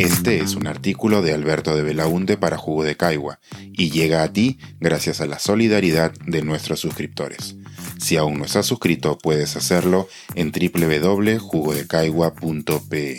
Este 0.00 0.38
es 0.38 0.56
un 0.56 0.66
artículo 0.66 1.20
de 1.20 1.34
Alberto 1.34 1.76
de 1.76 1.82
Belaunte 1.82 2.38
para 2.38 2.56
Jugo 2.56 2.84
de 2.84 2.96
Caigua 2.96 3.38
y 3.74 3.90
llega 3.90 4.22
a 4.22 4.32
ti 4.32 4.56
gracias 4.80 5.20
a 5.20 5.26
la 5.26 5.38
solidaridad 5.38 6.14
de 6.26 6.40
nuestros 6.40 6.80
suscriptores. 6.80 7.58
Si 7.98 8.16
aún 8.16 8.38
no 8.38 8.46
estás 8.46 8.64
suscrito, 8.64 9.18
puedes 9.18 9.56
hacerlo 9.56 10.08
en 10.36 10.52
www.jugodecaigua.pe. 10.52 13.18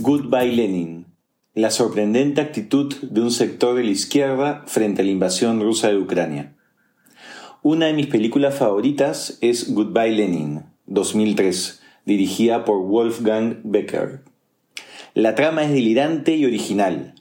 Goodbye 0.00 0.52
Lenin. 0.52 1.04
La 1.52 1.70
sorprendente 1.70 2.40
actitud 2.40 2.94
de 3.02 3.20
un 3.20 3.30
sector 3.30 3.76
de 3.76 3.84
la 3.84 3.90
izquierda 3.90 4.64
frente 4.66 5.02
a 5.02 5.04
la 5.04 5.10
invasión 5.10 5.60
rusa 5.60 5.88
de 5.88 5.98
Ucrania. 5.98 6.56
Una 7.62 7.84
de 7.84 7.92
mis 7.92 8.06
películas 8.06 8.54
favoritas 8.54 9.36
es 9.42 9.74
Goodbye 9.74 10.12
Lenin, 10.12 10.62
2003, 10.86 11.82
dirigida 12.06 12.64
por 12.64 12.78
Wolfgang 12.78 13.58
Becker. 13.62 14.22
La 15.16 15.36
trama 15.36 15.62
es 15.62 15.70
delirante 15.70 16.34
y 16.34 16.44
original. 16.44 17.14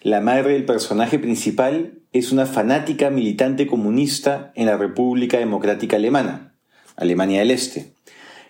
La 0.00 0.20
madre 0.20 0.52
del 0.52 0.64
personaje 0.64 1.18
principal 1.18 1.94
es 2.12 2.30
una 2.30 2.46
fanática 2.46 3.10
militante 3.10 3.66
comunista 3.66 4.52
en 4.54 4.66
la 4.66 4.76
República 4.76 5.36
Democrática 5.36 5.96
Alemana, 5.96 6.54
Alemania 6.94 7.40
del 7.40 7.50
Este, 7.50 7.90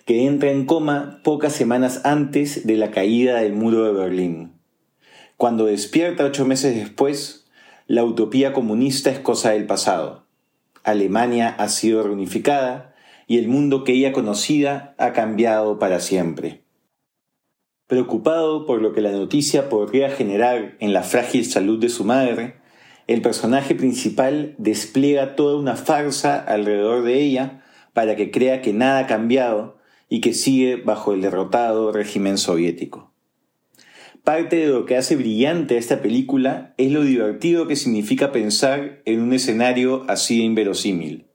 que 0.05 0.27
entra 0.27 0.51
en 0.51 0.67
coma 0.67 1.21
pocas 1.23 1.53
semanas 1.53 2.01
antes 2.03 2.67
de 2.67 2.77
la 2.77 2.91
caída 2.91 3.41
del 3.41 3.53
muro 3.53 3.83
de 3.83 3.93
Berlín. 3.93 4.51
Cuando 5.37 5.65
despierta 5.65 6.25
ocho 6.25 6.45
meses 6.45 6.75
después, 6.75 7.47
la 7.87 8.03
utopía 8.03 8.53
comunista 8.53 9.09
es 9.09 9.17
cosa 9.17 9.53
del 9.53 9.65
pasado. 9.65 10.27
Alemania 10.83 11.49
ha 11.57 11.67
sido 11.69 12.03
reunificada 12.03 12.93
y 13.25 13.39
el 13.39 13.47
mundo 13.47 13.83
que 13.83 13.93
ella 13.93 14.13
conocía 14.13 14.93
ha 14.99 15.13
cambiado 15.13 15.79
para 15.79 15.99
siempre. 15.99 16.66
Preocupado 17.87 18.65
por 18.65 18.81
lo 18.81 18.91
que 18.91 18.99
la 18.99 19.11
noticia 19.11 19.69
podría 19.69 20.09
generar 20.09 20.75
en 20.79 20.91
la 20.91 21.03
frágil 21.03 21.45
salud 21.45 21.79
de 21.79 21.87
su 21.87 22.03
madre, 22.03 22.55
el 23.07 23.21
personaje 23.21 23.75
principal 23.75 24.55
despliega 24.57 25.37
toda 25.37 25.57
una 25.57 25.77
farsa 25.77 26.37
alrededor 26.37 27.03
de 27.03 27.21
ella 27.21 27.63
para 27.93 28.17
que 28.17 28.29
crea 28.29 28.61
que 28.61 28.73
nada 28.73 28.99
ha 28.99 29.07
cambiado 29.07 29.77
y 30.09 30.19
que 30.19 30.33
sigue 30.33 30.75
bajo 30.75 31.13
el 31.13 31.21
derrotado 31.21 31.93
régimen 31.93 32.37
soviético. 32.37 33.13
Parte 34.25 34.57
de 34.57 34.67
lo 34.67 34.85
que 34.85 34.97
hace 34.97 35.15
brillante 35.15 35.77
esta 35.77 36.01
película 36.01 36.73
es 36.75 36.91
lo 36.91 37.03
divertido 37.03 37.67
que 37.67 37.77
significa 37.77 38.33
pensar 38.33 39.01
en 39.05 39.21
un 39.21 39.31
escenario 39.31 40.03
así 40.09 40.39
de 40.39 40.43
inverosímil. 40.43 41.27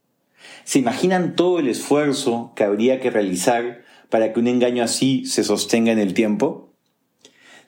¿Se 0.63 0.77
imaginan 0.77 1.35
todo 1.35 1.57
el 1.57 1.67
esfuerzo 1.67 2.53
que 2.55 2.63
habría 2.63 2.99
que 2.99 3.09
realizar 3.09 3.81
para 4.13 4.31
que 4.31 4.39
un 4.39 4.45
engaño 4.45 4.83
así 4.83 5.25
se 5.25 5.43
sostenga 5.43 5.91
en 5.91 5.97
el 5.97 6.13
tiempo? 6.13 6.71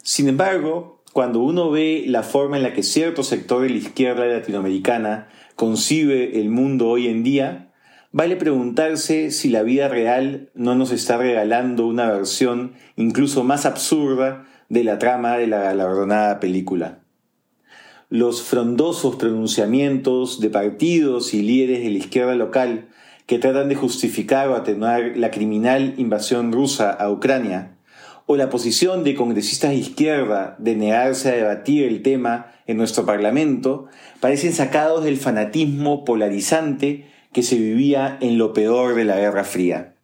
Sin 0.03 0.29
embargo, 0.29 1.01
cuando 1.11 1.39
uno 1.39 1.71
ve 1.71 2.03
la 2.05 2.21
forma 2.21 2.55
en 2.55 2.61
la 2.61 2.71
que 2.71 2.83
cierto 2.83 3.23
sector 3.23 3.63
de 3.63 3.71
la 3.71 3.77
izquierda 3.77 4.27
latinoamericana 4.27 5.27
concibe 5.55 6.39
el 6.39 6.49
mundo 6.49 6.87
hoy 6.87 7.07
en 7.07 7.23
día, 7.23 7.73
vale 8.11 8.35
preguntarse 8.35 9.31
si 9.31 9.49
la 9.49 9.63
vida 9.63 9.87
real 9.87 10.51
no 10.53 10.75
nos 10.75 10.91
está 10.91 11.17
regalando 11.17 11.87
una 11.87 12.11
versión 12.11 12.73
incluso 12.95 13.43
más 13.43 13.65
absurda 13.65 14.45
de 14.69 14.83
la 14.83 14.99
trama 14.99 15.37
de 15.37 15.47
la 15.47 15.61
galardonada 15.61 16.39
película. 16.39 16.99
Los 18.09 18.43
frondosos 18.43 19.15
pronunciamientos 19.15 20.39
de 20.39 20.51
partidos 20.51 21.33
y 21.33 21.41
líderes 21.41 21.83
de 21.83 21.89
la 21.89 21.97
izquierda 21.97 22.35
local 22.35 22.89
que 23.25 23.39
tratan 23.39 23.69
de 23.69 23.75
justificar 23.75 24.49
o 24.49 24.55
atenuar 24.55 25.13
la 25.15 25.31
criminal 25.31 25.93
invasión 25.97 26.51
rusa 26.51 26.91
a 26.91 27.09
Ucrania, 27.11 27.77
o 28.27 28.35
la 28.35 28.49
posición 28.49 29.03
de 29.03 29.15
congresistas 29.15 29.71
de 29.71 29.77
izquierda 29.77 30.55
de 30.59 30.75
negarse 30.75 31.29
a 31.29 31.35
debatir 31.35 31.85
el 31.85 32.01
tema 32.01 32.51
en 32.65 32.77
nuestro 32.77 33.05
Parlamento, 33.05 33.87
parecen 34.19 34.53
sacados 34.53 35.03
del 35.03 35.17
fanatismo 35.17 36.05
polarizante 36.05 37.05
que 37.31 37.43
se 37.43 37.57
vivía 37.57 38.17
en 38.21 38.37
lo 38.37 38.53
peor 38.53 38.95
de 38.95 39.05
la 39.05 39.17
Guerra 39.17 39.43
Fría. 39.43 39.95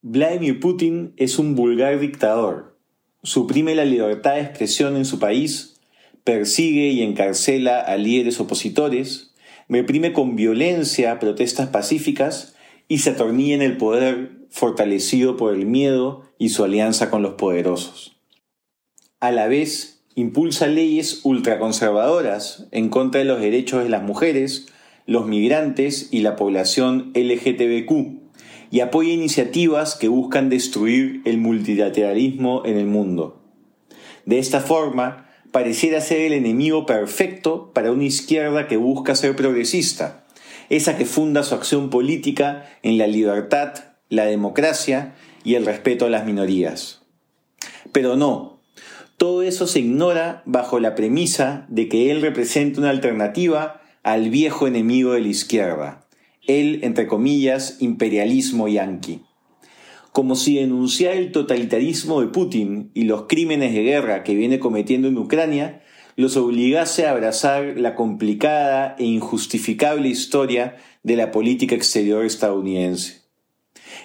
Vladimir 0.00 0.58
Putin 0.58 1.12
es 1.16 1.38
un 1.38 1.54
vulgar 1.54 2.00
dictador, 2.00 2.76
suprime 3.22 3.74
la 3.74 3.84
libertad 3.84 4.34
de 4.34 4.40
expresión 4.40 4.96
en 4.96 5.04
su 5.04 5.18
país, 5.20 5.80
persigue 6.24 6.88
y 6.88 7.02
encarcela 7.02 7.80
a 7.80 7.96
líderes 7.96 8.40
opositores, 8.40 9.31
reprime 9.68 10.12
con 10.12 10.36
violencia 10.36 11.18
protestas 11.18 11.68
pacíficas 11.68 12.54
y 12.88 12.98
se 12.98 13.10
atornilla 13.10 13.54
en 13.54 13.62
el 13.62 13.76
poder 13.76 14.32
fortalecido 14.50 15.36
por 15.36 15.54
el 15.54 15.66
miedo 15.66 16.22
y 16.38 16.50
su 16.50 16.64
alianza 16.64 17.10
con 17.10 17.22
los 17.22 17.34
poderosos. 17.34 18.16
A 19.20 19.30
la 19.30 19.48
vez, 19.48 20.04
impulsa 20.14 20.66
leyes 20.66 21.20
ultraconservadoras 21.24 22.68
en 22.70 22.88
contra 22.88 23.20
de 23.20 23.24
los 23.24 23.40
derechos 23.40 23.82
de 23.82 23.88
las 23.88 24.02
mujeres, 24.02 24.66
los 25.06 25.26
migrantes 25.26 26.08
y 26.10 26.20
la 26.20 26.36
población 26.36 27.12
LGTBQ, 27.14 28.20
y 28.70 28.80
apoya 28.80 29.12
iniciativas 29.12 29.96
que 29.96 30.08
buscan 30.08 30.48
destruir 30.48 31.22
el 31.24 31.38
multilateralismo 31.38 32.62
en 32.64 32.76
el 32.76 32.86
mundo. 32.86 33.42
De 34.26 34.38
esta 34.38 34.60
forma, 34.60 35.31
pareciera 35.52 36.00
ser 36.00 36.22
el 36.22 36.32
enemigo 36.32 36.86
perfecto 36.86 37.70
para 37.72 37.92
una 37.92 38.04
izquierda 38.04 38.66
que 38.66 38.78
busca 38.78 39.14
ser 39.14 39.36
progresista, 39.36 40.24
esa 40.70 40.96
que 40.96 41.04
funda 41.04 41.42
su 41.42 41.54
acción 41.54 41.90
política 41.90 42.68
en 42.82 42.98
la 42.98 43.06
libertad, 43.06 43.74
la 44.08 44.24
democracia 44.24 45.14
y 45.44 45.54
el 45.54 45.66
respeto 45.66 46.06
a 46.06 46.10
las 46.10 46.24
minorías. 46.24 47.02
Pero 47.92 48.16
no, 48.16 48.60
todo 49.18 49.42
eso 49.42 49.66
se 49.66 49.80
ignora 49.80 50.42
bajo 50.46 50.80
la 50.80 50.94
premisa 50.94 51.66
de 51.68 51.88
que 51.88 52.10
él 52.10 52.22
representa 52.22 52.80
una 52.80 52.90
alternativa 52.90 53.82
al 54.02 54.30
viejo 54.30 54.66
enemigo 54.66 55.12
de 55.12 55.20
la 55.20 55.28
izquierda, 55.28 56.06
el, 56.46 56.82
entre 56.82 57.06
comillas, 57.06 57.76
imperialismo 57.80 58.66
yanqui 58.66 59.22
como 60.12 60.36
si 60.36 60.56
denunciar 60.56 61.14
el 61.14 61.32
totalitarismo 61.32 62.20
de 62.20 62.28
Putin 62.28 62.90
y 62.92 63.04
los 63.04 63.22
crímenes 63.22 63.72
de 63.72 63.82
guerra 63.82 64.22
que 64.22 64.34
viene 64.34 64.58
cometiendo 64.58 65.08
en 65.08 65.16
Ucrania 65.16 65.82
los 66.16 66.36
obligase 66.36 67.06
a 67.06 67.12
abrazar 67.12 67.78
la 67.78 67.94
complicada 67.94 68.94
e 68.98 69.04
injustificable 69.04 70.08
historia 70.08 70.76
de 71.02 71.16
la 71.16 71.30
política 71.30 71.74
exterior 71.74 72.26
estadounidense. 72.26 73.22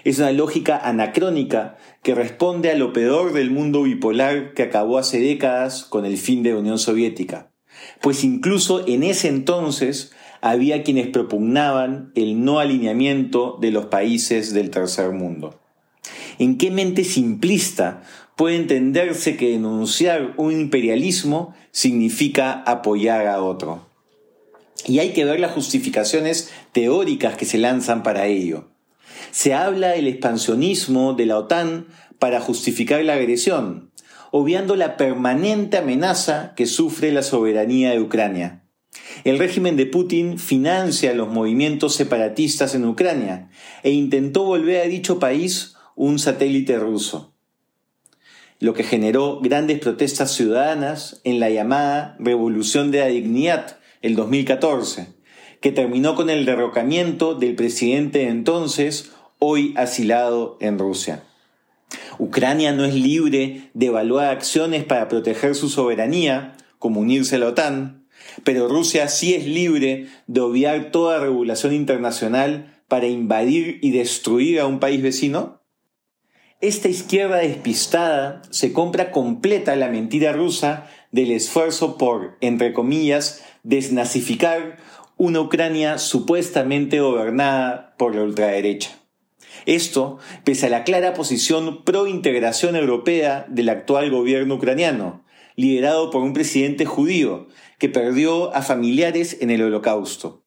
Es 0.05 0.19
una 0.19 0.31
lógica 0.31 0.77
anacrónica 0.77 1.75
que 2.03 2.15
responde 2.15 2.71
a 2.71 2.77
lo 2.77 2.93
peor 2.93 3.33
del 3.33 3.51
mundo 3.51 3.83
bipolar 3.83 4.53
que 4.53 4.63
acabó 4.63 4.97
hace 4.97 5.19
décadas 5.19 5.83
con 5.83 6.05
el 6.05 6.17
fin 6.17 6.41
de 6.41 6.51
la 6.53 6.59
Unión 6.59 6.79
Soviética, 6.79 7.51
pues 7.99 8.23
incluso 8.23 8.87
en 8.87 9.03
ese 9.03 9.27
entonces 9.27 10.13
había 10.39 10.83
quienes 10.83 11.07
propugnaban 11.07 12.13
el 12.15 12.45
no 12.45 12.59
alineamiento 12.59 13.57
de 13.59 13.71
los 13.71 13.87
países 13.87 14.53
del 14.53 14.69
tercer 14.69 15.11
mundo. 15.11 15.59
¿En 16.39 16.57
qué 16.57 16.69
mente 16.71 17.03
simplista 17.03 18.03
puede 18.35 18.55
entenderse 18.57 19.37
que 19.37 19.51
denunciar 19.51 20.33
un 20.37 20.51
imperialismo 20.51 21.55
significa 21.71 22.51
apoyar 22.51 23.27
a 23.27 23.41
otro? 23.41 23.87
Y 24.85 24.99
hay 24.99 25.13
que 25.13 25.25
ver 25.25 25.39
las 25.39 25.51
justificaciones 25.51 26.51
teóricas 26.71 27.35
que 27.35 27.45
se 27.45 27.57
lanzan 27.57 28.03
para 28.03 28.27
ello. 28.27 28.69
Se 29.31 29.53
habla 29.53 29.89
del 29.89 30.07
expansionismo 30.07 31.13
de 31.13 31.25
la 31.25 31.37
OTAN 31.39 31.87
para 32.19 32.39
justificar 32.39 33.03
la 33.03 33.13
agresión, 33.13 33.91
obviando 34.31 34.75
la 34.75 34.97
permanente 34.97 35.77
amenaza 35.77 36.53
que 36.55 36.67
sufre 36.67 37.11
la 37.11 37.23
soberanía 37.23 37.91
de 37.91 37.99
Ucrania. 37.99 38.63
El 39.23 39.39
régimen 39.39 39.75
de 39.75 39.85
Putin 39.85 40.37
financia 40.37 41.13
los 41.13 41.29
movimientos 41.29 41.95
separatistas 41.95 42.75
en 42.75 42.85
Ucrania 42.85 43.49
e 43.83 43.91
intentó 43.91 44.43
volver 44.43 44.81
a 44.81 44.87
dicho 44.87 45.19
país 45.19 45.76
un 45.97 46.19
satélite 46.19 46.77
ruso, 46.77 47.33
lo 48.59 48.73
que 48.75 48.83
generó 48.83 49.39
grandes 49.41 49.79
protestas 49.79 50.31
ciudadanas 50.31 51.21
en 51.23 51.39
la 51.39 51.49
llamada 51.49 52.15
Revolución 52.19 52.91
de 52.91 52.99
la 52.99 53.07
Dignidad, 53.07 53.79
el 54.03 54.15
2014, 54.15 55.07
que 55.59 55.71
terminó 55.71 56.13
con 56.13 56.29
el 56.29 56.45
derrocamiento 56.45 57.33
del 57.33 57.55
presidente 57.55 58.19
de 58.19 58.29
entonces, 58.29 59.11
hoy 59.39 59.73
asilado 59.75 60.57
en 60.61 60.77
Rusia. 60.77 61.23
Ucrania 62.19 62.73
no 62.73 62.85
es 62.85 62.93
libre 62.93 63.71
de 63.73 63.87
evaluar 63.87 64.29
acciones 64.29 64.83
para 64.83 65.07
proteger 65.07 65.55
su 65.55 65.67
soberanía, 65.67 66.55
como 66.77 66.99
unirse 66.99 67.37
a 67.37 67.39
la 67.39 67.47
OTAN, 67.47 68.05
pero 68.43 68.67
Rusia 68.67 69.07
sí 69.07 69.33
es 69.33 69.47
libre 69.47 70.07
de 70.27 70.41
obviar 70.41 70.91
toda 70.91 71.19
regulación 71.19 71.73
internacional 71.73 72.83
para 72.87 73.07
invadir 73.07 73.79
y 73.81 73.89
destruir 73.89 74.59
a 74.59 74.67
un 74.67 74.79
país 74.79 75.01
vecino? 75.01 75.56
Esta 76.59 76.87
izquierda 76.87 77.37
despistada 77.37 78.41
se 78.49 78.73
compra 78.73 79.11
completa 79.11 79.75
la 79.75 79.89
mentira 79.89 80.33
rusa 80.33 80.89
del 81.11 81.29
esfuerzo 81.29 81.99
por, 81.99 82.35
entre 82.41 82.73
comillas, 82.73 83.43
desnazificar 83.61 84.77
una 85.17 85.39
Ucrania 85.39 85.99
supuestamente 85.99 86.99
gobernada 86.99 87.93
por 87.99 88.15
la 88.15 88.23
ultraderecha. 88.23 88.97
Esto 89.67 90.17
pese 90.45 90.65
a 90.65 90.69
la 90.69 90.83
clara 90.83 91.13
posición 91.13 91.83
pro 91.83 92.07
integración 92.07 92.75
europea 92.75 93.45
del 93.49 93.69
actual 93.69 94.09
gobierno 94.09 94.55
ucraniano, 94.55 95.23
liderado 95.55 96.09
por 96.09 96.23
un 96.23 96.33
presidente 96.33 96.85
judío 96.85 97.49
que 97.77 97.89
perdió 97.89 98.55
a 98.55 98.63
familiares 98.63 99.37
en 99.41 99.51
el 99.51 99.61
holocausto. 99.61 100.41